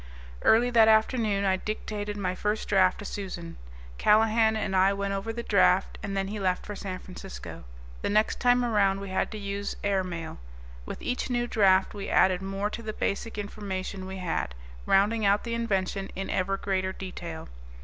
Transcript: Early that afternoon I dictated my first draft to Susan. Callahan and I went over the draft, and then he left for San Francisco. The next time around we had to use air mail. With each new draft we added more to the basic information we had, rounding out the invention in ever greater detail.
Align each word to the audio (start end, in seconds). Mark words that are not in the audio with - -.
Early 0.41 0.71
that 0.71 0.87
afternoon 0.87 1.45
I 1.45 1.57
dictated 1.57 2.17
my 2.17 2.33
first 2.33 2.67
draft 2.67 2.97
to 2.97 3.05
Susan. 3.05 3.57
Callahan 3.99 4.55
and 4.55 4.75
I 4.75 4.93
went 4.93 5.13
over 5.13 5.31
the 5.31 5.43
draft, 5.43 5.99
and 6.01 6.17
then 6.17 6.29
he 6.29 6.39
left 6.39 6.65
for 6.65 6.75
San 6.75 6.97
Francisco. 6.97 7.65
The 8.01 8.09
next 8.09 8.39
time 8.39 8.65
around 8.65 8.99
we 8.99 9.09
had 9.09 9.29
to 9.29 9.37
use 9.37 9.75
air 9.83 10.03
mail. 10.03 10.39
With 10.87 11.03
each 11.03 11.29
new 11.29 11.45
draft 11.45 11.93
we 11.93 12.09
added 12.09 12.41
more 12.41 12.71
to 12.71 12.81
the 12.81 12.93
basic 12.93 13.37
information 13.37 14.07
we 14.07 14.17
had, 14.17 14.55
rounding 14.87 15.23
out 15.23 15.43
the 15.43 15.53
invention 15.53 16.09
in 16.15 16.31
ever 16.31 16.57
greater 16.57 16.91
detail. 16.93 17.47